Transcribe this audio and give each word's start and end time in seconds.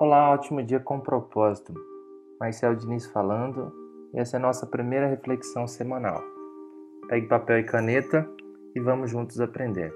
Olá, 0.00 0.30
ótimo 0.30 0.62
dia 0.62 0.80
com 0.80 0.98
propósito. 0.98 1.74
Marcel 2.40 2.74
Diniz 2.74 3.04
falando, 3.04 3.70
e 4.14 4.18
essa 4.18 4.34
é 4.34 4.38
a 4.38 4.40
nossa 4.42 4.66
primeira 4.66 5.06
reflexão 5.06 5.66
semanal. 5.68 6.22
Pegue 7.06 7.26
papel 7.26 7.58
e 7.58 7.64
caneta 7.64 8.26
e 8.74 8.80
vamos 8.80 9.10
juntos 9.10 9.42
aprender. 9.42 9.92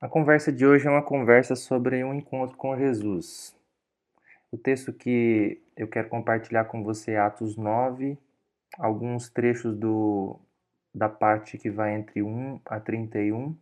A 0.00 0.08
conversa 0.08 0.50
de 0.50 0.66
hoje 0.66 0.86
é 0.86 0.90
uma 0.90 1.02
conversa 1.02 1.54
sobre 1.54 2.02
um 2.02 2.14
encontro 2.14 2.56
com 2.56 2.74
Jesus. 2.74 3.54
O 4.50 4.56
texto 4.56 4.90
que 4.90 5.60
eu 5.76 5.86
quero 5.86 6.08
compartilhar 6.08 6.64
com 6.64 6.82
você 6.82 7.10
é 7.10 7.18
Atos 7.18 7.54
9, 7.54 8.16
alguns 8.78 9.28
trechos 9.28 9.76
do, 9.76 10.40
da 10.94 11.10
parte 11.10 11.58
que 11.58 11.68
vai 11.68 11.94
entre 11.94 12.22
1 12.22 12.62
a 12.64 12.80
31 12.80 13.54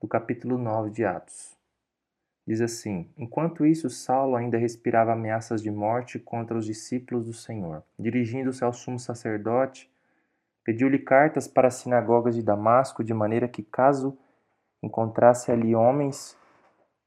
do 0.00 0.08
capítulo 0.08 0.56
9 0.56 0.88
de 0.88 1.04
Atos. 1.04 1.59
Diz 2.50 2.60
assim: 2.60 3.08
Enquanto 3.16 3.64
isso, 3.64 3.88
Saulo 3.88 4.34
ainda 4.34 4.58
respirava 4.58 5.12
ameaças 5.12 5.62
de 5.62 5.70
morte 5.70 6.18
contra 6.18 6.58
os 6.58 6.66
discípulos 6.66 7.24
do 7.26 7.32
Senhor. 7.32 7.84
Dirigindo-se 7.96 8.64
ao 8.64 8.72
sumo 8.72 8.98
sacerdote, 8.98 9.88
pediu-lhe 10.64 10.98
cartas 10.98 11.46
para 11.46 11.68
as 11.68 11.74
sinagogas 11.74 12.34
de 12.34 12.42
Damasco, 12.42 13.04
de 13.04 13.14
maneira 13.14 13.46
que, 13.46 13.62
caso 13.62 14.18
encontrasse 14.82 15.52
ali 15.52 15.76
homens 15.76 16.36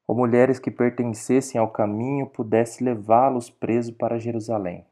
ou 0.07 0.15
mulheres 0.15 0.59
que 0.59 0.71
pertencessem 0.71 1.59
ao 1.59 1.69
caminho, 1.69 2.25
pudesse 2.25 2.81
levá-los 2.81 3.49
preso 3.49 3.93
para 3.95 4.17
Jerusalém. 4.17 4.85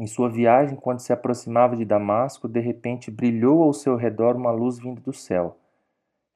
Em 0.00 0.06
sua 0.06 0.30
viagem, 0.30 0.78
quando 0.78 1.00
se 1.00 1.12
aproximava 1.12 1.76
de 1.76 1.84
Damasco, 1.84 2.48
de 2.48 2.60
repente 2.60 3.10
brilhou 3.10 3.62
ao 3.62 3.74
seu 3.74 3.96
redor 3.96 4.34
uma 4.34 4.50
luz 4.50 4.78
vinda 4.78 5.02
do 5.02 5.12
céu. 5.12 5.58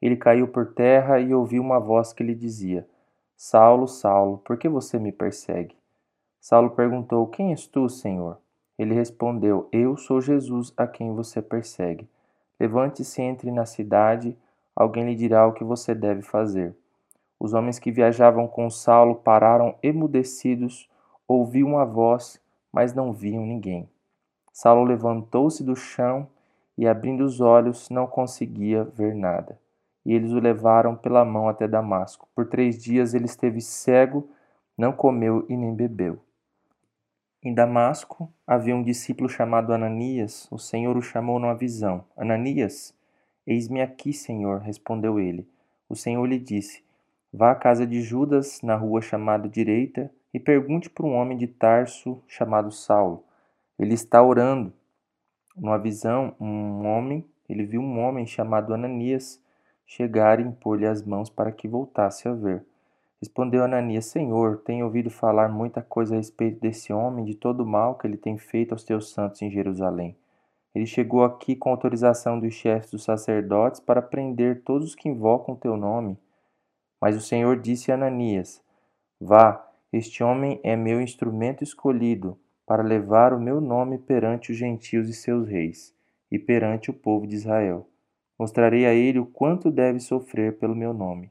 Ele 0.03 0.17
caiu 0.19 0.49
por 0.49 0.75
terra 0.75 1.19
e 1.19 1.33
ouviu 1.33 1.63
uma 1.63 1.81
voz 1.81 2.13
que 2.13 2.23
lhe 2.23 2.35
dizia: 2.35 2.87
Saulo, 3.45 3.89
Saulo, 3.89 4.39
por 4.39 4.57
que 4.57 4.69
você 4.69 5.01
me 5.01 5.11
persegue? 5.11 5.75
Saulo 6.41 6.71
perguntou: 6.71 7.27
Quem 7.27 7.51
és 7.51 7.67
tu, 7.67 7.89
Senhor? 7.89 8.39
Ele 8.79 8.95
respondeu: 8.95 9.69
Eu 9.73 9.97
sou 9.97 10.21
Jesus 10.21 10.73
a 10.77 10.87
quem 10.87 11.13
você 11.13 11.43
persegue. 11.43 12.09
Levante-se 12.61 13.21
e 13.21 13.25
entre 13.25 13.51
na 13.51 13.67
cidade, 13.67 14.39
alguém 14.77 15.07
lhe 15.07 15.17
dirá 15.17 15.45
o 15.45 15.53
que 15.53 15.65
você 15.65 15.93
deve 15.93 16.23
fazer. 16.23 16.73
Os 17.37 17.53
homens 17.53 17.81
que 17.81 17.91
viajavam 17.91 18.47
com 18.47 18.71
Saulo 18.71 19.17
pararam 19.17 19.75
emudecidos, 19.83 20.89
ouviam 21.27 21.77
a 21.81 21.85
voz, 21.85 22.41
mas 22.73 22.95
não 22.95 23.13
viam 23.13 23.45
ninguém. 23.45 23.91
Saulo 24.53 24.85
levantou-se 24.85 25.65
do 25.65 25.75
chão 25.75 26.29
e, 26.79 26.87
abrindo 26.87 27.25
os 27.25 27.41
olhos, 27.41 27.91
não 27.91 28.07
conseguia 28.07 28.85
ver 28.85 29.17
nada 29.17 29.61
e 30.05 30.13
eles 30.13 30.33
o 30.33 30.41
levaram 30.41 30.97
pela 30.97 31.25
mão 31.25 31.49
até 31.49 31.69
Damasco. 31.69 32.29
Por 32.35 32.47
três 32.47 32.83
dias 32.83 33.15
ele 33.15 33.27
esteve 33.27 33.61
cego, 33.61 34.29
não 34.77 34.93
comeu 34.93 35.47
e 35.49 35.57
nem 35.57 35.75
bebeu. 35.75 36.21
Em 37.43 37.53
Damasco 37.53 38.33
havia 38.47 38.75
um 38.75 38.83
discípulo 38.83 39.29
chamado 39.29 39.73
Ananias. 39.73 40.47
O 40.51 40.59
Senhor 40.59 40.97
o 40.97 41.03
chamou 41.03 41.39
numa 41.39 41.57
visão. 41.57 42.05
Ananias, 42.17 42.95
eis-me 43.47 43.81
aqui, 43.81 44.13
Senhor, 44.13 44.61
respondeu 44.61 45.19
ele. 45.19 45.49
O 45.89 45.97
Senhor 45.97 46.25
lhe 46.25 46.39
disse: 46.39 46.85
Vá 47.33 47.51
à 47.51 47.55
casa 47.55 47.87
de 47.87 48.01
Judas, 48.01 48.61
na 48.63 48.77
rua 48.77 49.01
chamada 49.01 49.49
Direita, 49.49 50.11
e 50.33 50.39
pergunte 50.39 50.89
por 50.89 51.05
um 51.05 51.15
homem 51.15 51.37
de 51.37 51.47
Tarso 51.47 52.23
chamado 52.29 52.71
Saulo. 52.71 53.25
Ele 53.79 53.95
está 53.95 54.23
orando. 54.23 54.73
Numa 55.57 55.79
visão, 55.79 56.35
um 56.41 56.87
homem, 56.87 57.27
ele 57.49 57.67
viu 57.67 57.81
um 57.81 57.99
homem 57.99 58.25
chamado 58.25 58.73
Ananias 58.73 59.42
chegar 59.87 60.41
e 60.41 60.43
impor-lhe 60.43 60.87
as 60.87 61.03
mãos 61.03 61.29
para 61.31 61.53
que 61.53 61.69
voltasse 61.69 62.29
a 62.29 62.33
ver. 62.33 62.65
Respondeu 63.21 63.63
Ananias: 63.63 64.07
Senhor, 64.07 64.59
tenho 64.65 64.85
ouvido 64.85 65.11
falar 65.11 65.49
muita 65.49 65.81
coisa 65.81 66.15
a 66.15 66.19
respeito 66.19 66.61
desse 66.61 66.93
homem, 66.93 67.25
de 67.25 67.35
todo 67.35 67.63
o 67.63 67.67
mal 67.67 67.97
que 67.97 68.07
ele 68.07 68.17
tem 68.17 68.37
feito 68.37 68.73
aos 68.73 68.83
teus 68.83 69.13
santos 69.13 69.41
em 69.43 69.51
Jerusalém. 69.51 70.17
Ele 70.75 70.87
chegou 70.87 71.23
aqui 71.23 71.55
com 71.55 71.71
autorização 71.71 72.41
dos 72.41 72.55
chefes 72.55 72.91
dos 72.91 73.05
sacerdotes 73.05 73.79
para 73.79 74.03
prender 74.03 74.63
todos 74.65 74.89
os 74.89 74.95
que 74.95 75.09
invocam 75.09 75.55
o 75.55 75.59
teu 75.59 75.77
nome. 75.77 76.19
Mas 77.01 77.17
o 77.17 77.21
Senhor 77.21 77.61
disse 77.61 77.93
a 77.93 77.95
Ananias: 77.95 78.63
Vá, 79.21 79.71
este 79.93 80.25
homem 80.25 80.59
é 80.65 80.75
meu 80.75 81.01
instrumento 81.01 81.63
escolhido 81.63 82.39
para 82.67 82.83
levar 82.83 83.35
o 83.35 83.41
meu 83.41 83.61
nome 83.61 83.99
perante 83.99 84.51
os 84.51 84.57
gentios 84.57 85.09
e 85.09 85.13
seus 85.13 85.47
reis, 85.47 85.95
e 86.31 86.39
perante 86.39 86.91
o 86.91 86.95
povo 86.95 87.27
de 87.27 87.37
Israel. 87.37 87.87
Mostrarei 88.43 88.87
a 88.87 88.93
ele 88.93 89.21
o 89.21 89.25
quanto 89.25 89.71
deve 89.71 90.01
sofrer 90.01 90.59
pelo 90.59 90.75
meu 90.75 90.93
nome. 90.93 91.31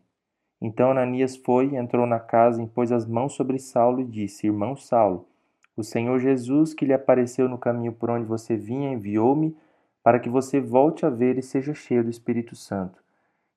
Então 0.62 0.92
Ananias 0.92 1.36
foi, 1.36 1.76
entrou 1.76 2.08
na 2.08 2.22
casa, 2.22 2.62
impôs 2.62 2.90
as 2.90 3.06
mãos 3.06 3.34
sobre 3.34 3.60
Saulo 3.60 4.00
e 4.00 4.06
disse: 4.06 4.48
Irmão 4.48 4.78
Saulo, 4.78 5.28
o 5.76 5.84
Senhor 5.84 6.18
Jesus, 6.20 6.74
que 6.74 6.86
lhe 6.86 6.94
apareceu 6.94 7.50
no 7.50 7.58
caminho 7.58 7.92
por 7.92 8.10
onde 8.10 8.24
você 8.24 8.56
vinha, 8.56 8.94
enviou-me 8.94 9.54
para 10.02 10.22
que 10.22 10.30
você 10.30 10.62
volte 10.62 11.06
a 11.06 11.10
ver 11.10 11.38
e 11.38 11.44
seja 11.44 11.74
cheio 11.74 12.02
do 12.02 12.10
Espírito 12.10 12.56
Santo. 12.56 13.04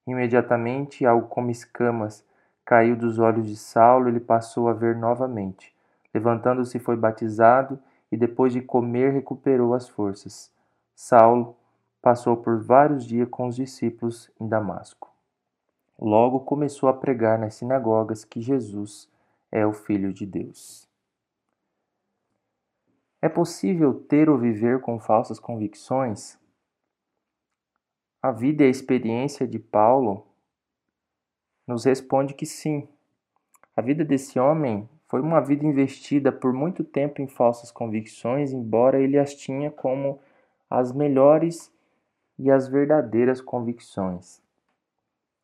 Imediatamente, 0.05 1.07
algo 1.07 1.29
como 1.29 1.49
escamas 1.49 2.25
caiu 2.65 2.97
dos 2.97 3.21
olhos 3.21 3.47
de 3.47 3.55
Saulo 3.55 4.09
ele 4.09 4.19
passou 4.19 4.67
a 4.67 4.73
ver 4.73 4.97
novamente. 4.97 5.73
Levantando-se, 6.13 6.81
foi 6.81 6.97
batizado 6.97 7.79
e, 8.11 8.17
depois 8.17 8.53
de 8.53 8.61
comer, 8.61 9.13
recuperou 9.13 9.75
as 9.75 9.89
forças. 9.89 10.51
Saulo 10.93 11.57
passou 12.05 12.37
por 12.37 12.63
vários 12.63 13.07
dias 13.07 13.27
com 13.31 13.47
os 13.47 13.57
discípulos 13.57 14.31
em 14.39 14.47
Damasco. 14.47 15.11
Logo 15.99 16.41
começou 16.41 16.87
a 16.91 16.93
pregar 16.93 17.39
nas 17.39 17.55
sinagogas 17.55 18.27
que 18.27 18.43
Jesus 18.43 19.11
é 19.51 19.67
o 19.67 19.73
Filho 19.73 20.13
de 20.13 20.27
Deus. 20.27 20.87
É 23.23 23.29
possível 23.31 23.95
ter 23.95 24.29
ou 24.29 24.37
viver 24.37 24.83
com 24.83 25.01
falsas 25.01 25.41
convicções? 25.41 26.39
A 28.21 28.31
vida 28.31 28.65
e 28.65 28.67
a 28.67 28.71
experiência 28.71 29.49
de 29.49 29.59
Paulo 29.59 30.27
nos 31.67 31.87
responde 31.87 32.35
que 32.35 32.45
sim. 32.45 32.87
A 33.75 33.81
vida 33.81 34.05
desse 34.05 34.39
homem 34.39 34.87
foi 35.09 35.23
uma 35.23 35.41
vida 35.41 35.65
investida 35.65 36.31
por 36.31 36.53
muito 36.53 36.85
tempo 36.85 37.23
em 37.23 37.27
falsas 37.27 37.71
convicções, 37.71 38.53
embora 38.53 39.01
ele 39.01 39.19
as 39.19 39.35
tinha 39.35 39.71
como 39.71 40.21
as 40.69 40.93
melhores 40.93 41.73
e 42.39 42.50
as 42.50 42.69
verdadeiras 42.69 43.41
convicções. 43.41 44.43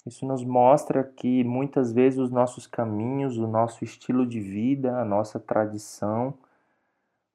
Isso 0.07 0.27
nos 0.27 0.45
mostra 0.45 1.05
que 1.05 1.45
muitas 1.45 1.93
vezes 1.93 2.19
os 2.19 2.31
nossos 2.31 2.67
caminhos, 2.67 3.37
o 3.37 3.47
nosso 3.47 3.85
estilo 3.85 4.27
de 4.27 4.41
vida, 4.41 4.99
a 4.99 5.05
nossa 5.05 5.39
tradição 5.39 6.35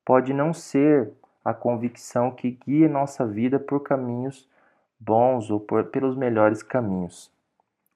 pode 0.03 0.33
não 0.33 0.53
ser 0.53 1.11
a 1.43 1.53
convicção 1.53 2.31
que 2.31 2.51
guia 2.65 2.89
nossa 2.89 3.25
vida 3.25 3.59
por 3.59 3.81
caminhos 3.81 4.49
bons 4.99 5.51
ou 5.51 5.59
por, 5.59 5.85
pelos 5.85 6.15
melhores 6.15 6.63
caminhos. 6.63 7.31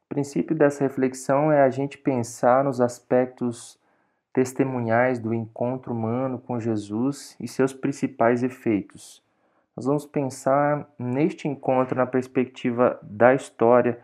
O 0.06 0.10
princípio 0.10 0.56
dessa 0.56 0.84
reflexão 0.84 1.52
é 1.52 1.64
a 1.64 1.70
gente 1.70 1.98
pensar 1.98 2.64
nos 2.64 2.80
aspectos 2.80 3.80
testemunhais 4.32 5.20
do 5.20 5.34
encontro 5.34 5.94
humano 5.94 6.38
com 6.40 6.60
Jesus 6.60 7.36
e 7.40 7.48
seus 7.48 7.74
principais 7.74 8.44
efeitos 8.44 9.24
nós 9.80 9.86
vamos 9.86 10.06
pensar 10.06 10.94
neste 11.00 11.48
encontro 11.48 11.96
na 11.96 12.06
perspectiva 12.06 13.00
da 13.02 13.34
história 13.34 13.98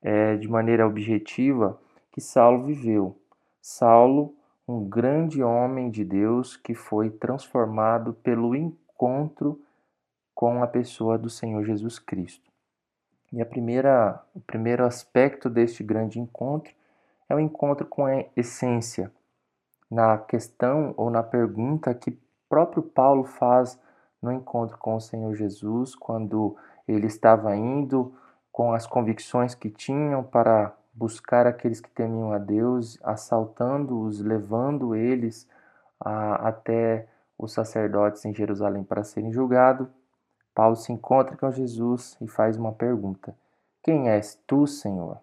é, 0.00 0.36
de 0.36 0.48
maneira 0.48 0.86
objetiva 0.86 1.78
que 2.10 2.18
Saulo 2.18 2.64
viveu. 2.64 3.14
Saulo, 3.60 4.34
um 4.66 4.88
grande 4.88 5.42
homem 5.42 5.90
de 5.90 6.02
Deus 6.02 6.56
que 6.56 6.74
foi 6.74 7.10
transformado 7.10 8.14
pelo 8.14 8.56
encontro 8.56 9.60
com 10.34 10.62
a 10.62 10.66
pessoa 10.66 11.18
do 11.18 11.28
Senhor 11.28 11.62
Jesus 11.62 11.98
Cristo. 11.98 12.50
E 13.30 13.42
a 13.42 13.44
primeira, 13.44 14.24
o 14.34 14.40
primeiro 14.40 14.82
aspecto 14.86 15.50
deste 15.50 15.84
grande 15.84 16.18
encontro 16.18 16.72
é 17.28 17.34
o 17.34 17.40
encontro 17.40 17.86
com 17.86 18.06
a 18.06 18.24
essência. 18.34 19.12
Na 19.90 20.16
questão 20.16 20.94
ou 20.96 21.10
na 21.10 21.22
pergunta 21.22 21.92
que 21.92 22.18
próprio 22.48 22.82
Paulo 22.82 23.24
faz 23.24 23.78
no 24.20 24.32
encontro 24.32 24.76
com 24.78 24.96
o 24.96 25.00
Senhor 25.00 25.34
Jesus, 25.34 25.94
quando 25.94 26.56
ele 26.86 27.06
estava 27.06 27.54
indo 27.56 28.12
com 28.50 28.72
as 28.72 28.86
convicções 28.86 29.54
que 29.54 29.70
tinham 29.70 30.22
para 30.22 30.74
buscar 30.92 31.46
aqueles 31.46 31.80
que 31.80 31.90
temiam 31.90 32.32
a 32.32 32.38
Deus, 32.38 32.98
assaltando-os, 33.04 34.20
levando 34.20 34.94
eles 34.96 35.48
a, 36.00 36.48
até 36.48 37.06
os 37.38 37.52
sacerdotes 37.52 38.24
em 38.24 38.34
Jerusalém 38.34 38.82
para 38.82 39.04
serem 39.04 39.32
julgados. 39.32 39.86
Paulo 40.52 40.74
se 40.74 40.92
encontra 40.92 41.36
com 41.36 41.50
Jesus 41.52 42.16
e 42.20 42.26
faz 42.26 42.56
uma 42.56 42.72
pergunta: 42.72 43.36
Quem 43.80 44.10
és 44.10 44.36
tu, 44.46 44.66
Senhor? 44.66 45.18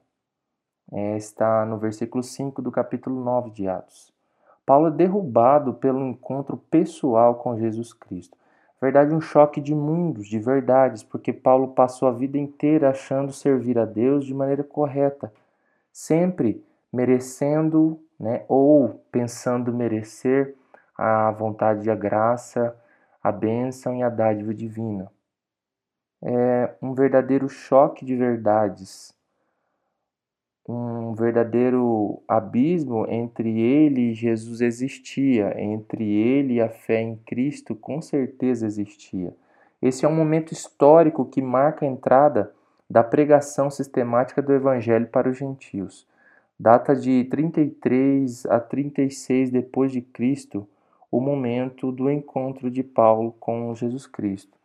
É, 0.91 1.17
está 1.17 1.65
no 1.65 1.77
versículo 1.77 2.23
5 2.23 2.61
do 2.61 2.71
capítulo 2.71 3.21
9 3.21 3.49
de 3.49 3.67
Atos. 3.67 4.13
Paulo 4.65 4.87
é 4.87 4.91
derrubado 4.91 5.73
pelo 5.73 6.05
encontro 6.05 6.57
pessoal 6.57 7.35
com 7.35 7.57
Jesus 7.57 7.91
Cristo 7.91 8.37
verdade, 8.85 9.13
um 9.13 9.21
choque 9.21 9.59
de 9.59 9.73
mundos, 9.73 10.27
de 10.27 10.37
verdades, 10.37 11.01
porque 11.01 11.33
Paulo 11.33 11.69
passou 11.69 12.07
a 12.07 12.11
vida 12.11 12.37
inteira 12.37 12.89
achando 12.89 13.33
servir 13.33 13.79
a 13.79 13.85
Deus 13.85 14.25
de 14.25 14.33
maneira 14.33 14.63
correta, 14.63 15.33
sempre 15.91 16.63
merecendo 16.93 17.99
né? 18.19 18.45
ou 18.47 19.03
pensando 19.11 19.73
merecer 19.73 20.55
a 20.97 21.31
vontade 21.31 21.89
a 21.89 21.95
graça, 21.95 22.75
a 23.21 23.31
bênção 23.31 23.95
e 23.95 24.03
a 24.03 24.09
dádiva 24.09 24.53
divina. 24.53 25.11
É 26.21 26.75
um 26.81 26.93
verdadeiro 26.93 27.49
choque 27.49 28.05
de 28.05 28.15
verdades, 28.15 29.14
um 30.67 31.13
verdadeiro 31.13 32.21
abismo 32.27 33.05
entre 33.07 33.59
ele 33.59 34.11
e 34.11 34.13
Jesus 34.13 34.61
existia, 34.61 35.53
entre 35.61 36.03
ele 36.03 36.55
e 36.55 36.61
a 36.61 36.69
fé 36.69 37.01
em 37.01 37.15
Cristo 37.17 37.75
com 37.75 38.01
certeza 38.01 38.65
existia. 38.65 39.33
Esse 39.81 40.05
é 40.05 40.09
um 40.09 40.15
momento 40.15 40.51
histórico 40.51 41.25
que 41.25 41.41
marca 41.41 41.85
a 41.85 41.89
entrada 41.89 42.51
da 42.89 43.03
pregação 43.03 43.69
sistemática 43.69 44.41
do 44.41 44.53
Evangelho 44.53 45.07
para 45.07 45.29
os 45.29 45.37
gentios. 45.37 46.07
Data 46.59 46.95
de 46.95 47.25
33 47.25 48.45
a 48.47 48.59
36 48.59 49.51
depois 49.51 49.91
de 49.91 50.01
Cristo, 50.01 50.67
o 51.11 51.19
momento 51.19 51.91
do 51.91 52.09
encontro 52.09 52.71
de 52.71 52.81
Paulo 52.81 53.35
com 53.39 53.75
Jesus 53.75 54.07
Cristo. 54.07 54.57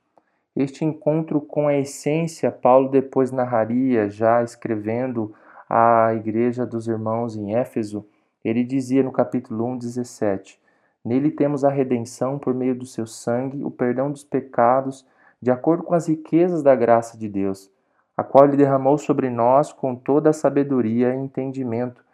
Este 0.56 0.84
encontro 0.84 1.40
com 1.40 1.68
a 1.68 1.76
essência, 1.76 2.50
Paulo 2.50 2.88
depois 2.88 3.30
narraria, 3.30 4.08
já 4.08 4.42
escrevendo 4.42 5.34
à 5.70 6.12
igreja 6.12 6.66
dos 6.66 6.88
irmãos 6.88 7.36
em 7.36 7.54
Éfeso, 7.54 8.04
ele 8.44 8.64
dizia 8.64 9.04
no 9.04 9.12
capítulo 9.12 9.64
1, 9.66 9.78
17: 9.78 10.60
Nele 11.04 11.30
temos 11.30 11.64
a 11.64 11.70
redenção 11.70 12.40
por 12.40 12.52
meio 12.52 12.74
do 12.74 12.84
seu 12.84 13.06
sangue, 13.06 13.62
o 13.62 13.70
perdão 13.70 14.10
dos 14.10 14.24
pecados, 14.24 15.06
de 15.40 15.50
acordo 15.50 15.84
com 15.84 15.94
as 15.94 16.08
riquezas 16.08 16.60
da 16.60 16.74
graça 16.74 17.16
de 17.16 17.28
Deus, 17.28 17.70
a 18.16 18.24
qual 18.24 18.46
ele 18.46 18.56
derramou 18.56 18.98
sobre 18.98 19.30
nós 19.30 19.72
com 19.72 19.94
toda 19.94 20.30
a 20.30 20.34
sabedoria 20.34 21.14
e 21.14 21.18
entendimento, 21.18 22.04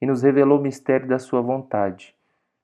e 0.00 0.06
nos 0.06 0.22
revelou 0.22 0.58
o 0.58 0.62
mistério 0.62 1.08
da 1.08 1.18
sua 1.18 1.40
vontade. 1.40 2.14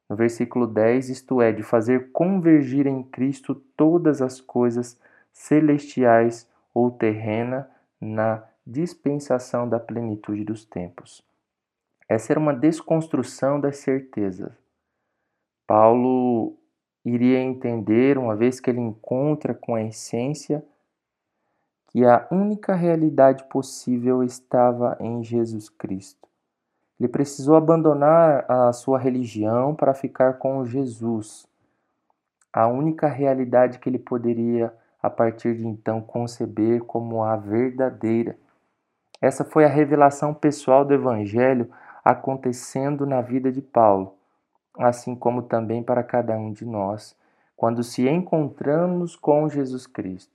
No 0.09 0.15
versículo 0.15 0.67
10, 0.67 1.09
isto 1.09 1.41
é, 1.41 1.51
de 1.51 1.63
fazer 1.63 2.13
convergir 2.13 2.87
em 2.87 3.03
Cristo 3.03 3.55
todas 3.77 4.21
as 4.21 4.41
coisas 4.41 5.01
celestiais 5.33 6.47
ou 6.73 6.91
terrena 6.91 7.69
na 8.01 8.45
dispensação 8.67 9.69
da 9.69 9.79
plenitude 9.79 10.45
dos 10.45 10.65
tempos. 10.65 11.23
Essa 12.09 12.33
era 12.33 12.41
uma 12.41 12.55
desconstrução 12.55 13.61
das 13.61 13.79
certezas. 13.79 14.53
Paulo 15.67 16.57
iria 17.05 17.41
entender, 17.41 18.19
uma 18.19 18.35
vez 18.35 18.61
que 18.61 18.71
ele 18.71 18.81
encontra 18.81 19.55
com 19.55 19.75
a 19.75 19.83
essência, 19.83 20.65
que 21.89 22.05
a 22.05 22.27
única 22.31 22.75
realidade 22.75 23.45
possível 23.45 24.23
estava 24.23 24.97
em 25.01 25.23
Jesus 25.23 25.69
Cristo. 25.69 26.29
Ele 26.99 27.09
precisou 27.09 27.57
abandonar 27.57 28.51
a 28.51 28.73
sua 28.73 28.99
religião 28.99 29.75
para 29.75 29.95
ficar 29.95 30.35
com 30.35 30.65
Jesus, 30.65 31.47
a 32.53 32.67
única 32.69 33.09
realidade 33.09 33.79
que 33.79 33.89
ele 33.89 33.99
poderia, 33.99 34.73
a 35.03 35.11
partir 35.11 35.57
de 35.57 35.67
então, 35.67 36.01
conceber 36.01 36.83
como 36.85 37.23
a 37.23 37.37
verdadeira. 37.37 38.39
Essa 39.25 39.43
foi 39.43 39.65
a 39.65 39.69
revelação 39.69 40.35
pessoal 40.35 40.85
do 40.85 40.93
Evangelho 40.93 41.71
acontecendo 42.05 43.07
na 43.07 43.23
vida 43.23 43.51
de 43.51 43.63
Paulo, 43.63 44.17
assim 44.79 45.17
como 45.17 45.41
também 45.41 45.83
para 45.83 46.03
cada 46.03 46.37
um 46.37 46.53
de 46.53 46.67
nós, 46.67 47.17
quando 47.57 47.83
se 47.83 48.07
encontramos 48.07 49.17
com 49.17 49.49
Jesus 49.49 49.87
Cristo. 49.87 50.31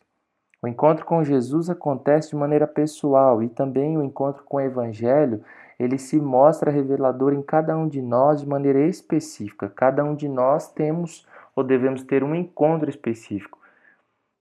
O 0.60 0.68
encontro 0.68 1.06
com 1.06 1.24
Jesus 1.24 1.70
acontece 1.70 2.32
de 2.32 2.36
maneira 2.36 2.66
pessoal 2.66 3.44
e 3.44 3.50
também 3.50 3.96
o 3.96 4.02
encontro 4.02 4.44
com 4.44 4.58
o 4.58 4.62
Evangelho, 4.62 5.44
ele 5.80 6.00
se 6.00 6.20
mostra 6.20 6.72
revelador 6.72 7.32
em 7.32 7.44
cada 7.44 7.78
um 7.78 7.88
de 7.88 8.02
nós 8.02 8.42
de 8.42 8.50
maneira 8.50 8.80
específica. 8.88 9.70
Cada 9.70 10.04
um 10.04 10.16
de 10.16 10.28
nós 10.28 10.72
temos 10.72 11.28
ou 11.56 11.64
devemos 11.64 12.02
ter 12.02 12.24
um 12.24 12.34
encontro 12.34 12.90
específico. 12.90 13.60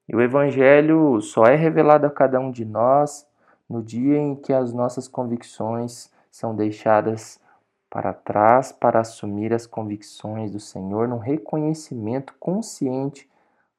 E 0.08 0.16
o 0.16 0.22
Evangelho 0.22 1.20
só 1.20 1.44
é 1.44 1.54
revelado 1.54 2.06
a 2.06 2.10
cada 2.10 2.40
um 2.40 2.50
de 2.50 2.64
nós 2.64 3.27
no 3.68 3.82
dia 3.82 4.18
em 4.18 4.34
que 4.34 4.52
as 4.52 4.72
nossas 4.72 5.06
convicções 5.06 6.10
são 6.30 6.54
deixadas 6.54 7.40
para 7.90 8.12
trás 8.12 8.70
para 8.70 9.00
assumir 9.00 9.52
as 9.52 9.66
convicções 9.66 10.50
do 10.50 10.60
Senhor 10.60 11.08
num 11.08 11.18
reconhecimento 11.18 12.34
consciente 12.38 13.28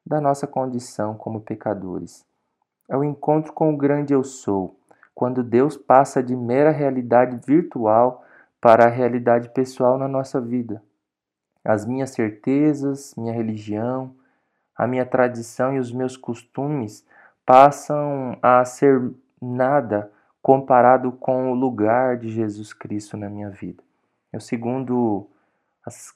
da 0.05 0.19
nossa 0.19 0.47
condição 0.47 1.15
como 1.15 1.41
pecadores. 1.41 2.25
É 2.87 2.97
o 2.97 3.03
encontro 3.03 3.53
com 3.53 3.73
o 3.73 3.77
grande 3.77 4.13
eu 4.13 4.23
sou, 4.23 4.75
quando 5.13 5.43
Deus 5.43 5.77
passa 5.77 6.23
de 6.23 6.35
mera 6.35 6.71
realidade 6.71 7.39
virtual 7.45 8.23
para 8.59 8.85
a 8.85 8.89
realidade 8.89 9.49
pessoal 9.49 9.97
na 9.97 10.07
nossa 10.07 10.41
vida. 10.41 10.81
As 11.63 11.85
minhas 11.85 12.11
certezas, 12.11 13.13
minha 13.15 13.33
religião, 13.33 14.15
a 14.75 14.87
minha 14.87 15.05
tradição 15.05 15.75
e 15.75 15.79
os 15.79 15.91
meus 15.91 16.17
costumes 16.17 17.05
passam 17.45 18.37
a 18.41 18.63
ser 18.65 19.13
nada 19.41 20.11
comparado 20.41 21.11
com 21.11 21.51
o 21.51 21.55
lugar 21.55 22.17
de 22.17 22.29
Jesus 22.29 22.73
Cristo 22.73 23.17
na 23.17 23.29
minha 23.29 23.49
vida. 23.49 23.83
É 24.31 24.37
o 24.37 24.41
segundo 24.41 25.27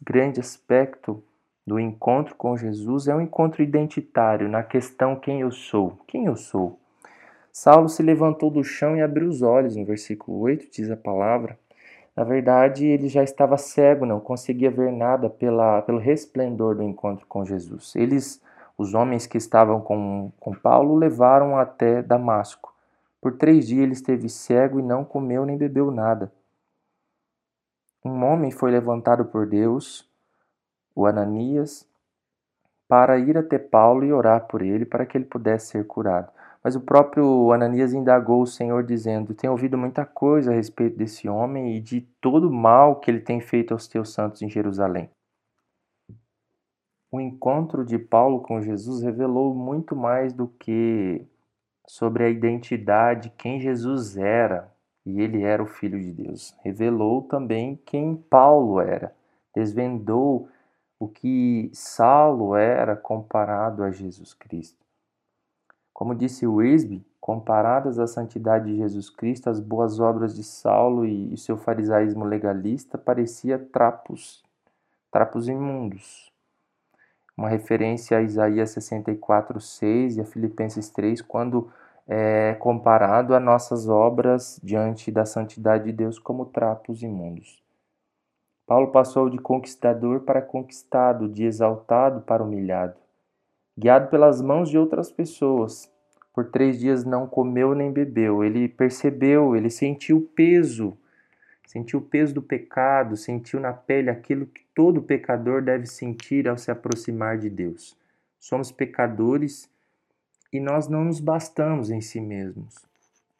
grande 0.02 0.40
aspecto 0.40 1.24
do 1.66 1.80
encontro 1.80 2.36
com 2.36 2.58
Jesus 2.58 3.08
é 3.08 3.16
um 3.16 3.22
encontro 3.22 3.64
identitário 3.64 4.50
na 4.50 4.64
questão 4.64 5.16
quem 5.16 5.42
eu 5.42 5.52
sou. 5.52 6.00
Quem 6.08 6.26
eu 6.26 6.36
sou? 6.36 6.80
Saulo 7.52 7.88
se 7.88 8.04
levantou 8.04 8.50
do 8.50 8.64
chão 8.64 8.98
e 8.98 9.02
abriu 9.02 9.30
os 9.30 9.42
olhos, 9.42 9.76
no 9.76 9.86
versículo 9.86 10.40
8 10.40 10.70
diz 10.72 10.90
a 10.92 10.98
palavra. 10.98 11.58
Na 12.16 12.24
verdade, 12.24 12.86
ele 12.86 13.08
já 13.08 13.24
estava 13.24 13.58
cego, 13.58 14.06
não 14.06 14.20
conseguia 14.20 14.70
ver 14.70 14.92
nada 14.92 15.30
pela, 15.30 15.82
pelo 15.82 16.00
resplendor 16.00 16.76
do 16.76 16.84
encontro 16.84 17.26
com 17.28 17.46
Jesus. 17.46 17.96
Eles, 17.96 18.42
os 18.78 18.94
homens 18.94 19.26
que 19.26 19.38
estavam 19.38 19.82
com, 19.82 20.32
com 20.40 20.54
Paulo, 20.54 20.96
levaram 20.96 21.58
até 21.58 22.02
Damasco. 22.02 22.73
Por 23.24 23.38
três 23.38 23.66
dias 23.66 23.84
ele 23.84 23.94
esteve 23.94 24.28
cego 24.28 24.82
e 24.82 24.84
não 24.84 25.06
comeu 25.06 25.46
nem 25.46 25.56
bebeu 25.56 25.90
nada. 25.90 26.30
Um 28.04 28.22
homem 28.22 28.52
foi 28.52 28.70
levantado 28.70 29.24
por 29.24 29.48
Deus, 29.48 30.06
o 30.94 31.06
Ananias, 31.06 31.88
para 32.86 33.18
ir 33.18 33.38
até 33.38 33.58
Paulo 33.58 34.04
e 34.04 34.12
orar 34.12 34.46
por 34.46 34.62
ele 34.62 34.86
para 34.86 35.06
que 35.06 35.18
ele 35.18 35.24
pudesse 35.24 35.68
ser 35.68 35.88
curado. 35.88 36.30
Mas 36.62 36.76
o 36.76 36.82
próprio 36.82 37.54
Ananias 37.54 37.94
indagou 37.94 38.42
o 38.42 38.46
Senhor, 38.46 38.84
dizendo: 38.84 39.34
Tenho 39.34 39.54
ouvido 39.54 39.78
muita 39.78 40.06
coisa 40.06 40.52
a 40.52 40.56
respeito 40.56 40.98
desse 40.98 41.30
homem 41.30 41.78
e 41.78 41.80
de 41.80 42.02
todo 42.20 42.50
o 42.50 42.54
mal 42.54 43.00
que 43.00 43.10
ele 43.10 43.22
tem 43.22 43.40
feito 43.40 43.74
aos 43.74 43.88
teus 43.88 44.14
santos 44.14 44.42
em 44.42 44.50
Jerusalém. 44.50 45.10
O 47.10 47.22
encontro 47.22 47.86
de 47.86 47.98
Paulo 47.98 48.42
com 48.42 48.62
Jesus 48.62 49.02
revelou 49.02 49.56
muito 49.56 49.96
mais 49.96 50.34
do 50.34 50.50
que 50.50 51.26
sobre 51.88 52.24
a 52.24 52.30
identidade, 52.30 53.32
quem 53.38 53.60
Jesus 53.60 54.18
era, 54.18 54.72
e 55.06 55.22
ele 55.22 55.44
era 55.44 55.62
o 55.62 55.68
Filho 55.68 56.00
de 56.00 56.12
Deus. 56.14 56.56
Revelou 56.64 57.24
também 57.24 57.80
quem 57.86 58.16
Paulo 58.16 58.80
era, 58.80 59.14
desvendou 59.54 60.50
o 61.00 61.08
que 61.08 61.70
Saulo 61.74 62.56
era 62.56 62.96
comparado 62.96 63.84
a 63.84 63.92
Jesus 63.92 64.34
Cristo. 64.34 64.84
Como 65.94 66.16
disse 66.16 66.48
Wisby, 66.48 67.06
comparadas 67.24 68.00
à 68.00 68.08
santidade 68.08 68.66
de 68.66 68.78
Jesus 68.78 69.10
Cristo, 69.10 69.50
as 69.50 69.60
boas 69.60 70.00
obras 70.00 70.36
de 70.36 70.44
Saulo 70.44 71.06
e, 71.06 71.38
seu 71.38 71.56
farisaísmo 71.56 72.26
legalista 72.26 72.98
parecia 72.98 73.60
trapos, 73.60 74.44
trapos 75.12 75.48
imundos. 75.48 76.33
Uma 77.36 77.50
referência 77.50 78.18
a 78.18 78.22
Isaías 78.22 78.72
64, 78.72 79.60
6 79.60 80.18
e 80.18 80.22
a 80.22 80.26
Filipenses 80.26 80.90
3, 80.90 81.22
quando 81.22 81.72
é 82.08 82.54
comparado 82.56 83.34
a 83.34 83.40
nossas 83.40 83.88
obras 83.88 84.60
diante 84.62 85.12
da 85.12 85.26
santidade 85.26 85.86
de 85.86 85.94
Deus 85.94 86.20
como 86.20 86.46
trapos 86.46 87.02
imundos. 87.02 87.64
Paulo 88.68 88.92
passou 88.92 89.30
de 89.30 89.38
conquistador 89.38 90.22
para 90.22 90.42
conquistado, 90.42 91.28
de 91.28 91.44
exaltado 91.44 92.22
para 92.22 92.44
humilhado. 92.44 92.96
Guiado 93.78 94.10
pelas 94.10 94.42
mãos 94.42 94.70
de 94.70 94.78
outras 94.78 95.12
pessoas, 95.12 95.92
por 96.34 96.46
três 96.52 96.80
dias 96.80 97.04
não 97.04 97.28
comeu 97.28 97.74
nem 97.74 97.92
bebeu. 97.92 98.44
Ele 98.44 98.68
percebeu, 98.68 99.56
ele 99.56 99.70
sentiu 99.70 100.18
o 100.18 100.22
peso, 100.22 100.98
sentiu 101.66 102.00
o 102.00 102.04
peso 102.04 102.34
do 102.34 102.42
pecado, 102.42 103.18
sentiu 103.18 103.60
na 103.60 103.74
pele 103.74 104.10
aquilo 104.10 104.46
que 104.46 104.63
todo 104.74 105.02
pecador 105.02 105.62
deve 105.62 105.86
sentir 105.86 106.48
ao 106.48 106.58
se 106.58 106.72
aproximar 106.72 107.38
de 107.38 107.50
Deus. 107.50 107.98
Somos 108.40 108.72
pecadores 108.72 109.70
e 110.52 110.60
nós 110.60 110.88
não 110.88 111.06
nos 111.06 111.20
bastamos 111.20 111.90
em 111.90 112.02
si 112.02 112.20
mesmos. 112.20 112.76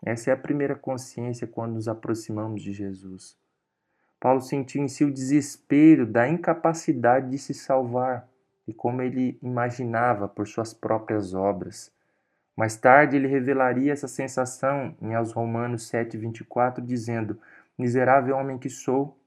Essa 0.06 0.32
é 0.32 0.34
a 0.34 0.38
primeira 0.38 0.76
consciência 0.76 1.48
quando 1.48 1.74
nos 1.74 1.88
aproximamos 1.88 2.62
de 2.62 2.74
Jesus. 2.74 3.38
Paulo 4.20 4.42
sentiu 4.42 4.84
em 4.84 4.88
si 4.88 5.04
o 5.04 5.12
desespero 5.12 6.06
da 6.06 6.28
incapacidade 6.28 7.30
de 7.30 7.38
se 7.38 7.54
salvar 7.54 8.28
e 8.68 8.74
como 8.74 9.02
ele 9.02 9.38
imaginava 9.42 10.28
por 10.28 10.48
suas 10.48 10.74
próprias 10.74 11.34
obras. 11.34 11.92
Mais 12.56 12.78
tarde 12.78 13.18
ele 13.18 13.28
revelaria 13.28 13.92
essa 13.92 14.08
sensação 14.08 14.96
em 15.02 15.14
aos 15.14 15.32
Romanos 15.32 15.90
7:24 15.90 16.82
dizendo: 16.82 17.40
Miserável 17.78 18.38
homem 18.38 18.58
que 18.58 18.70
sou, 18.70 19.18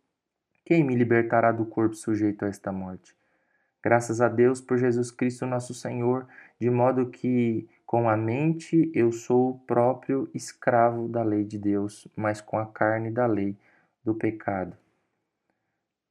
Quem 0.67 0.83
me 0.83 0.97
libertará 0.97 1.53
do 1.53 1.65
corpo 1.65 1.95
sujeito 1.95 2.45
a 2.45 2.49
esta 2.49 2.73
morte? 2.73 3.15
Graças 3.81 4.21
a 4.21 4.29
Deus 4.29 4.61
por 4.61 4.77
Jesus 4.77 5.13
Cristo 5.13 5.47
nosso 5.47 5.73
Senhor, 5.73 6.27
de 6.59 6.69
modo 6.69 7.09
que 7.09 7.69
com 7.87 8.09
a 8.09 8.17
mente 8.17 8.91
eu 8.93 9.13
sou 9.13 9.51
o 9.51 9.59
próprio 9.61 10.29
escravo 10.35 11.07
da 11.07 11.23
lei 11.23 11.45
de 11.45 11.57
Deus, 11.57 12.09
mas 12.17 12.41
com 12.41 12.59
a 12.59 12.67
carne 12.67 13.13
da 13.13 13.27
lei 13.27 13.57
do 14.05 14.13
pecado. 14.13 14.77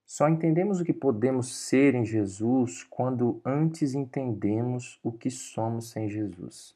Só 0.05 0.29
entendemos 0.29 0.79
o 0.79 0.85
que 0.85 0.93
podemos 0.93 1.53
ser 1.53 1.93
em 1.93 2.05
Jesus 2.05 2.85
quando 2.85 3.41
antes 3.43 3.93
entendemos 3.93 5.01
o 5.03 5.11
que 5.11 5.29
somos 5.29 5.89
sem 5.89 6.09
Jesus. 6.09 6.73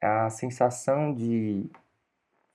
A 0.00 0.30
sensação 0.30 1.12
de 1.12 1.66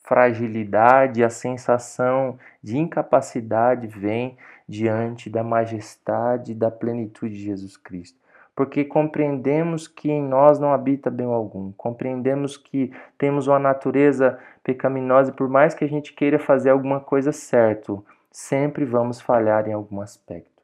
fragilidade, 0.08 1.22
a 1.22 1.30
sensação 1.30 2.40
de 2.64 2.78
incapacidade 2.78 3.88
vem 3.88 4.38
diante 4.68 5.30
da 5.30 5.44
majestade 5.44 6.54
e 6.54 6.56
da 6.56 6.72
plenitude 6.72 7.36
de 7.36 7.44
Jesus 7.44 7.76
Cristo. 7.76 8.18
Porque 8.56 8.86
compreendemos 8.86 9.88
que 9.88 10.10
em 10.10 10.24
nós 10.24 10.60
não 10.60 10.74
habita 10.74 11.12
bem 11.12 11.28
algum, 11.28 11.74
compreendemos 11.74 12.56
que 12.56 12.92
temos 13.18 13.48
uma 13.48 13.60
natureza 13.60 14.40
pecaminosa 14.64 15.32
e 15.32 15.34
por 15.34 15.50
mais 15.50 15.74
que 15.76 15.84
a 15.84 15.90
gente 15.90 16.14
queira 16.14 16.40
fazer 16.40 16.70
alguma 16.70 17.02
coisa 17.02 17.34
certo, 17.34 18.04
sempre 18.32 18.86
vamos 18.86 19.20
falhar 19.20 19.68
em 19.68 19.74
algum 19.74 20.00
aspecto. 20.00 20.64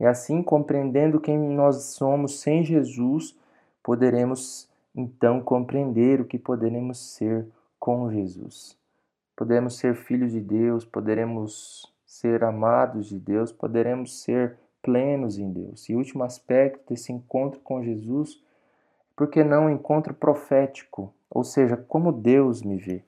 E 0.00 0.06
assim, 0.06 0.42
compreendendo 0.42 1.20
quem 1.20 1.38
nós 1.38 1.94
somos 1.94 2.40
sem 2.40 2.64
Jesus, 2.64 3.38
poderemos 3.82 4.68
então 4.96 5.40
compreender 5.40 6.20
o 6.20 6.24
que 6.24 6.38
poderemos 6.38 7.14
ser 7.14 7.46
com 7.82 8.08
Jesus. 8.12 8.78
Podemos 9.34 9.76
ser 9.76 9.96
filhos 9.96 10.30
de 10.30 10.38
Deus, 10.40 10.84
poderemos 10.84 11.92
ser 12.06 12.44
amados 12.44 13.08
de 13.08 13.18
Deus, 13.18 13.50
poderemos 13.50 14.22
ser 14.22 14.56
plenos 14.80 15.36
em 15.36 15.50
Deus. 15.50 15.88
E 15.88 15.94
o 15.96 15.98
último 15.98 16.22
aspecto 16.22 16.90
desse 16.90 17.12
encontro 17.12 17.58
com 17.58 17.82
Jesus, 17.82 18.40
por 19.16 19.28
que 19.28 19.42
não 19.42 19.64
um 19.64 19.70
encontro 19.70 20.14
profético, 20.14 21.12
ou 21.28 21.42
seja, 21.42 21.76
como 21.76 22.12
Deus 22.12 22.62
me 22.62 22.76
vê. 22.76 23.02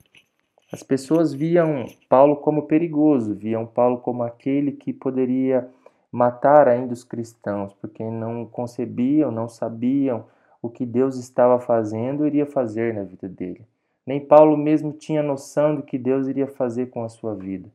As 0.69 0.83
pessoas 0.83 1.33
viam 1.33 1.85
Paulo 2.09 2.35
como 2.35 2.63
perigoso, 2.63 3.33
viam 3.33 3.65
Paulo 3.65 3.99
como 3.99 4.23
aquele 4.23 4.73
que 4.73 4.91
poderia 4.91 5.69
matar 6.11 6.67
ainda 6.67 6.91
os 6.91 7.05
cristãos, 7.05 7.71
porque 7.75 8.03
não 8.03 8.45
concebiam, 8.45 9.31
não 9.31 9.47
sabiam 9.47 10.25
o 10.61 10.69
que 10.69 10.85
Deus 10.85 11.15
estava 11.15 11.61
fazendo 11.61 12.27
iria 12.27 12.45
fazer 12.45 12.93
na 12.93 13.03
vida 13.03 13.29
dele. 13.29 13.65
Nem 14.05 14.19
Paulo 14.19 14.55
mesmo 14.55 14.93
tinha 14.93 15.23
noção 15.23 15.75
do 15.75 15.83
que 15.83 15.97
Deus 15.97 16.27
iria 16.27 16.47
fazer 16.47 16.91
com 16.91 17.03
a 17.03 17.09
sua 17.09 17.33
vida. 17.33 17.69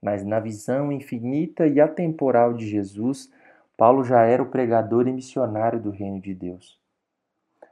Mas 0.00 0.24
na 0.24 0.38
visão 0.38 0.92
infinita 0.92 1.66
e 1.66 1.80
atemporal 1.80 2.54
de 2.54 2.66
Jesus, 2.66 3.30
Paulo 3.76 4.04
já 4.04 4.22
era 4.22 4.42
o 4.42 4.46
pregador 4.50 5.08
e 5.08 5.12
missionário 5.12 5.80
do 5.80 5.90
reino 5.90 6.20
de 6.20 6.32
Deus. 6.32 6.78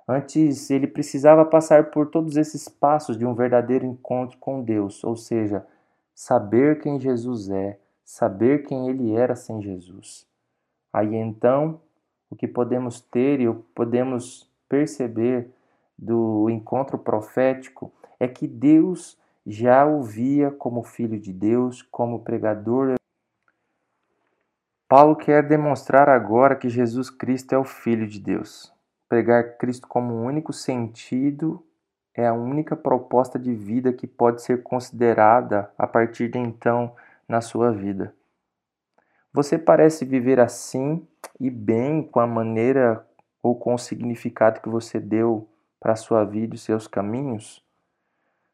Antes, 0.07 0.69
ele 0.71 0.87
precisava 0.87 1.45
passar 1.45 1.91
por 1.91 2.09
todos 2.09 2.37
esses 2.37 2.69
passos 2.69 3.17
de 3.17 3.25
um 3.25 3.35
verdadeiro 3.35 3.87
encontro 3.87 4.37
com 4.39 4.63
Deus, 4.63 5.03
ou 5.03 5.17
seja, 5.17 5.65
saber 6.15 6.81
quem 6.81 7.01
Jesus 7.01 7.49
é, 7.49 7.79
saber 8.05 8.67
quem 8.67 8.89
ele 8.89 9.15
era 9.15 9.35
sem 9.35 9.63
Jesus. 9.63 10.27
Aí 10.93 11.15
então, 11.15 11.81
o 12.31 12.37
que 12.37 12.47
podemos 12.47 13.01
ter 13.01 13.41
e 13.41 13.49
o 13.49 13.57
que 13.57 13.65
podemos 13.75 14.51
perceber 14.69 15.49
do 15.99 16.49
encontro 16.51 16.99
profético 16.99 17.93
é 18.19 18.29
que 18.29 18.47
Deus 18.47 19.19
já 19.47 19.85
o 19.85 20.03
via 20.03 20.51
como 20.51 20.83
filho 20.83 21.19
de 21.19 21.33
Deus, 21.33 21.83
como 21.83 22.25
pregador. 22.25 22.95
Paulo 24.89 25.17
quer 25.17 25.47
demonstrar 25.47 26.09
agora 26.09 26.57
que 26.57 26.69
Jesus 26.69 27.11
Cristo 27.11 27.55
é 27.55 27.59
o 27.59 27.65
Filho 27.65 28.07
de 28.07 28.21
Deus. 28.21 28.73
Pregar 29.09 29.59
Cristo 29.59 29.87
como 29.87 30.15
um 30.15 30.25
único 30.25 30.53
sentido 30.53 31.65
é 32.15 32.27
a 32.27 32.33
única 32.33 32.77
proposta 32.77 33.39
de 33.39 33.53
vida 33.53 33.93
que 33.93 34.07
pode 34.07 34.43
ser 34.43 34.63
considerada 34.63 35.71
a 35.77 35.87
partir 35.87 36.31
de 36.31 36.39
então 36.39 36.95
na 37.29 37.41
sua 37.41 37.73
vida. 37.73 38.15
Você 39.33 39.59
parece 39.59 40.05
viver 40.05 40.39
assim 40.39 41.07
e 41.41 41.51
bem 41.51 42.03
com 42.03 42.21
a 42.21 42.27
maneira 42.27 43.05
ou 43.43 43.59
com 43.59 43.75
o 43.75 43.79
significado 43.79 44.61
que 44.61 44.69
você 44.69 45.01
deu 45.01 45.49
para 45.85 45.93
a 45.93 45.97
sua 45.97 46.25
vida 46.25 46.55
e 46.55 46.59
seus 46.59 46.87
caminhos? 46.87 47.63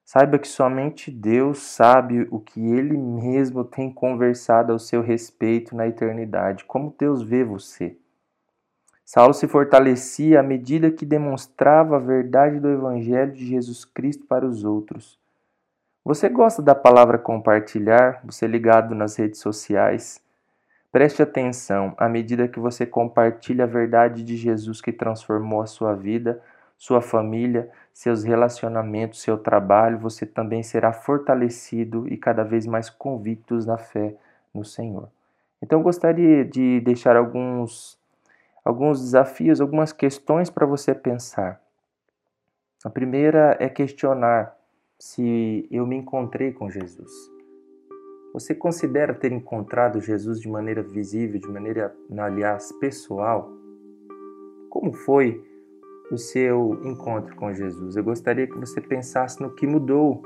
Saiba 0.05 0.37
que 0.37 0.49
somente 0.49 1.13
Deus 1.13 1.59
sabe 1.59 2.27
o 2.29 2.41
que 2.41 2.61
Ele 2.61 2.99
mesmo 2.99 3.63
tem 3.65 3.89
conversado 3.89 4.73
ao 4.73 4.81
seu 4.81 5.01
respeito 5.01 5.77
na 5.77 5.87
eternidade, 5.87 6.65
como 6.65 6.93
Deus 6.99 7.23
vê 7.23 7.45
você. 7.45 7.97
Saulo 9.05 9.33
se 9.33 9.47
fortalecia 9.47 10.41
à 10.41 10.43
medida 10.43 10.91
que 10.91 11.07
demonstrava 11.07 11.95
a 11.95 12.01
verdade 12.01 12.59
do 12.59 12.69
Evangelho 12.69 13.31
de 13.31 13.47
Jesus 13.47 13.85
Cristo 13.85 14.27
para 14.27 14.45
os 14.45 14.65
outros. 14.65 15.17
Você 16.05 16.29
gosta 16.29 16.61
da 16.61 16.75
palavra 16.75 17.17
compartilhar? 17.17 18.21
Você 18.25 18.49
ligado 18.49 18.93
nas 18.93 19.15
redes 19.15 19.39
sociais? 19.39 20.21
Preste 20.91 21.23
atenção 21.23 21.95
à 21.97 22.09
medida 22.09 22.49
que 22.49 22.59
você 22.59 22.85
compartilha 22.85 23.63
a 23.63 23.69
verdade 23.69 24.25
de 24.25 24.37
Jesus 24.37 24.81
que 24.81 24.93
transformou 24.93 25.63
a 25.63 25.67
sua 25.67 25.95
vida 25.95 26.43
sua 26.81 27.03
família, 27.03 27.71
seus 27.93 28.25
relacionamentos, 28.25 29.21
seu 29.21 29.37
trabalho, 29.37 29.99
você 29.99 30.25
também 30.25 30.63
será 30.63 30.95
fortalecido 30.95 32.09
e 32.09 32.17
cada 32.17 32.43
vez 32.43 32.67
mais 32.67 32.89
convictos 32.89 33.67
na 33.67 33.77
fé 33.77 34.17
no 34.53 34.65
Senhor. 34.65 35.11
Então 35.61 35.83
gostaria 35.83 36.43
de 36.43 36.81
deixar 36.81 37.17
alguns 37.17 38.01
alguns 38.65 38.99
desafios, 38.99 39.61
algumas 39.61 39.93
questões 39.93 40.49
para 40.49 40.65
você 40.65 40.95
pensar. 40.95 41.61
A 42.83 42.89
primeira 42.89 43.59
é 43.61 43.69
questionar 43.69 44.57
se 44.99 45.69
eu 45.71 45.87
me 45.87 45.97
encontrei 45.97 46.51
com 46.51 46.71
Jesus. 46.71 47.11
Você 48.33 48.55
considera 48.55 49.13
ter 49.13 49.33
encontrado 49.33 50.01
Jesus 50.01 50.41
de 50.41 50.49
maneira 50.49 50.83
visível, 50.83 51.39
de 51.39 51.49
maneira, 51.49 51.95
aliás, 52.19 52.73
pessoal? 52.81 53.51
Como 54.71 54.95
foi 54.95 55.50
o 56.11 56.19
seu 56.19 56.81
encontro 56.85 57.35
com 57.37 57.52
Jesus. 57.52 57.97
Eu 57.97 58.05
gostaria 58.05 58.47
que 58.47 58.59
você 58.59 58.81
pensasse 58.81 59.40
no 59.40 59.50
que 59.50 59.67
mudou 59.67 60.23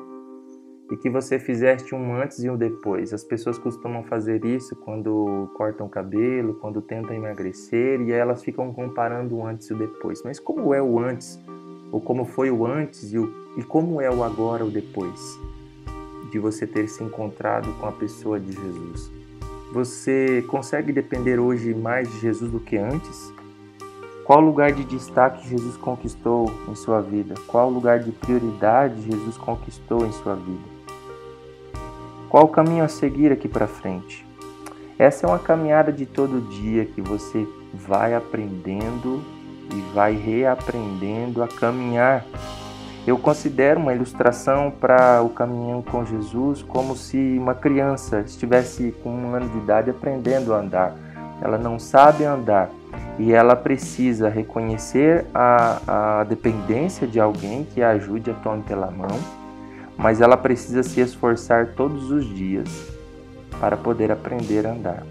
e 0.90 0.96
que 0.96 1.10
você 1.10 1.38
fizesse 1.38 1.94
um 1.94 2.14
antes 2.14 2.42
e 2.42 2.50
um 2.50 2.56
depois. 2.56 3.12
As 3.12 3.24
pessoas 3.24 3.58
costumam 3.58 4.02
fazer 4.04 4.44
isso 4.44 4.76
quando 4.76 5.50
cortam 5.56 5.86
o 5.86 5.88
cabelo, 5.88 6.54
quando 6.54 6.80
tentam 6.82 7.14
emagrecer 7.14 8.00
e 8.00 8.12
elas 8.12 8.42
ficam 8.42 8.72
comparando 8.72 9.36
o 9.36 9.46
antes 9.46 9.68
e 9.68 9.74
o 9.74 9.78
depois. 9.78 10.22
Mas 10.22 10.38
como 10.38 10.72
é 10.74 10.82
o 10.82 10.98
antes? 10.98 11.38
Ou 11.90 12.00
como 12.00 12.24
foi 12.24 12.50
o 12.50 12.66
antes 12.66 13.12
e, 13.12 13.18
o, 13.18 13.32
e 13.56 13.62
como 13.62 14.00
é 14.00 14.10
o 14.10 14.22
agora 14.22 14.64
ou 14.64 14.70
depois 14.70 15.38
de 16.30 16.38
você 16.38 16.66
ter 16.66 16.88
se 16.88 17.04
encontrado 17.04 17.72
com 17.78 17.86
a 17.86 17.92
pessoa 17.92 18.38
de 18.38 18.52
Jesus? 18.52 19.10
Você 19.72 20.44
consegue 20.48 20.92
depender 20.92 21.38
hoje 21.38 21.74
mais 21.74 22.08
de 22.08 22.20
Jesus 22.20 22.50
do 22.50 22.60
que 22.60 22.76
antes? 22.76 23.33
Qual 24.24 24.40
lugar 24.40 24.72
de 24.72 24.84
destaque 24.84 25.46
Jesus 25.46 25.76
conquistou 25.76 26.50
em 26.66 26.74
sua 26.74 27.02
vida? 27.02 27.34
Qual 27.46 27.68
lugar 27.68 27.98
de 27.98 28.10
prioridade 28.10 29.02
Jesus 29.02 29.36
conquistou 29.36 30.06
em 30.06 30.12
sua 30.12 30.34
vida? 30.34 30.64
Qual 32.30 32.44
o 32.44 32.48
caminho 32.48 32.84
a 32.84 32.88
seguir 32.88 33.30
aqui 33.30 33.46
para 33.46 33.66
frente? 33.66 34.26
Essa 34.98 35.26
é 35.26 35.28
uma 35.28 35.38
caminhada 35.38 35.92
de 35.92 36.06
todo 36.06 36.48
dia 36.48 36.86
que 36.86 37.02
você 37.02 37.46
vai 37.74 38.14
aprendendo 38.14 39.22
e 39.70 39.94
vai 39.94 40.14
reaprendendo 40.14 41.42
a 41.42 41.48
caminhar. 41.48 42.24
Eu 43.06 43.18
considero 43.18 43.78
uma 43.78 43.92
ilustração 43.92 44.70
para 44.70 45.20
o 45.20 45.28
caminho 45.28 45.84
com 45.90 46.02
Jesus 46.02 46.62
como 46.62 46.96
se 46.96 47.36
uma 47.38 47.54
criança 47.54 48.20
estivesse 48.20 48.90
com 49.02 49.10
um 49.10 49.34
ano 49.34 49.50
de 49.50 49.58
idade 49.58 49.90
aprendendo 49.90 50.54
a 50.54 50.60
andar. 50.60 50.96
Ela 51.42 51.58
não 51.58 51.78
sabe 51.78 52.24
andar, 52.24 52.70
e 53.18 53.32
ela 53.32 53.54
precisa 53.54 54.28
reconhecer 54.28 55.24
a, 55.32 56.20
a 56.20 56.24
dependência 56.24 57.06
de 57.06 57.20
alguém 57.20 57.64
que 57.64 57.82
a 57.82 57.90
ajude 57.90 58.30
a 58.30 58.34
tomar 58.34 58.62
pela 58.64 58.90
mão, 58.90 59.18
mas 59.96 60.20
ela 60.20 60.36
precisa 60.36 60.82
se 60.82 61.00
esforçar 61.00 61.74
todos 61.76 62.10
os 62.10 62.26
dias 62.34 62.68
para 63.60 63.76
poder 63.76 64.10
aprender 64.10 64.66
a 64.66 64.72
andar. 64.72 65.02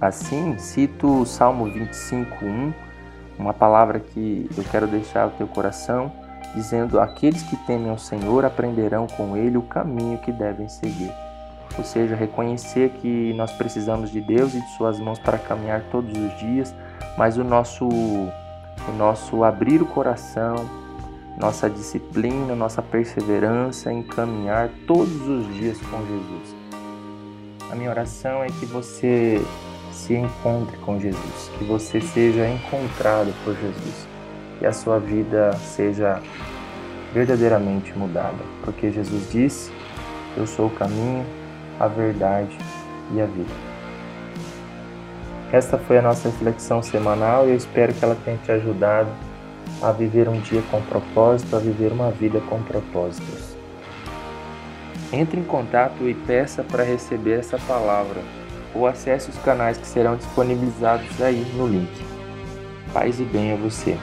Assim, 0.00 0.58
cito 0.58 1.20
o 1.20 1.24
Salmo 1.24 1.66
25:1, 1.66 2.72
uma 3.38 3.54
palavra 3.54 4.00
que 4.00 4.50
eu 4.56 4.64
quero 4.64 4.88
deixar 4.88 5.22
ao 5.22 5.30
teu 5.30 5.46
coração, 5.46 6.10
dizendo: 6.56 6.98
Aqueles 6.98 7.42
que 7.44 7.56
temem 7.66 7.88
ao 7.88 7.98
Senhor 7.98 8.44
aprenderão 8.44 9.06
com 9.06 9.36
ele 9.36 9.56
o 9.56 9.62
caminho 9.62 10.18
que 10.18 10.32
devem 10.32 10.68
seguir. 10.68 11.12
Ou 11.78 11.84
seja, 11.84 12.16
reconhecer 12.16 12.90
que 13.00 13.32
nós 13.34 13.52
precisamos 13.52 14.10
de 14.10 14.20
Deus 14.20 14.54
e 14.54 14.60
de 14.60 14.68
Suas 14.76 14.98
mãos 14.98 15.20
para 15.20 15.38
caminhar 15.38 15.82
todos 15.90 16.12
os 16.12 16.38
dias 16.38 16.74
mas 17.16 17.36
o 17.36 17.44
nosso, 17.44 17.86
o 17.86 18.92
nosso 18.96 19.44
abrir 19.44 19.82
o 19.82 19.86
coração, 19.86 20.56
nossa 21.38 21.68
disciplina, 21.68 22.54
nossa 22.54 22.82
perseverança 22.82 23.92
em 23.92 24.02
caminhar 24.02 24.70
todos 24.86 25.28
os 25.28 25.54
dias 25.54 25.78
com 25.78 25.98
Jesus. 26.06 26.54
A 27.70 27.74
minha 27.74 27.90
oração 27.90 28.42
é 28.42 28.48
que 28.48 28.66
você 28.66 29.40
se 29.92 30.14
encontre 30.14 30.76
com 30.78 30.98
Jesus, 31.00 31.50
que 31.58 31.64
você 31.64 32.00
seja 32.00 32.48
encontrado 32.48 33.32
por 33.44 33.54
Jesus, 33.54 34.08
que 34.58 34.66
a 34.66 34.72
sua 34.72 34.98
vida 34.98 35.52
seja 35.52 36.20
verdadeiramente 37.12 37.96
mudada, 37.96 38.38
porque 38.64 38.90
Jesus 38.90 39.30
disse: 39.30 39.72
Eu 40.36 40.46
sou 40.46 40.66
o 40.66 40.70
caminho, 40.70 41.24
a 41.78 41.86
verdade 41.86 42.56
e 43.14 43.20
a 43.20 43.26
vida. 43.26 43.71
Esta 45.52 45.76
foi 45.76 45.98
a 45.98 46.02
nossa 46.02 46.30
reflexão 46.30 46.82
semanal 46.82 47.46
e 47.46 47.50
eu 47.50 47.56
espero 47.56 47.92
que 47.92 48.02
ela 48.02 48.16
tenha 48.24 48.38
te 48.38 48.50
ajudado 48.50 49.10
a 49.82 49.92
viver 49.92 50.26
um 50.26 50.40
dia 50.40 50.62
com 50.70 50.80
propósito, 50.80 51.54
a 51.54 51.58
viver 51.58 51.92
uma 51.92 52.10
vida 52.10 52.40
com 52.48 52.62
propósitos. 52.62 53.54
Entre 55.12 55.38
em 55.38 55.44
contato 55.44 56.08
e 56.08 56.14
peça 56.14 56.64
para 56.64 56.82
receber 56.82 57.38
essa 57.38 57.58
palavra 57.58 58.22
ou 58.74 58.86
acesse 58.86 59.28
os 59.28 59.36
canais 59.40 59.76
que 59.76 59.86
serão 59.86 60.16
disponibilizados 60.16 61.20
aí 61.20 61.44
no 61.54 61.66
link. 61.66 62.02
Paz 62.94 63.20
e 63.20 63.24
bem 63.24 63.52
a 63.52 63.56
você. 63.56 63.98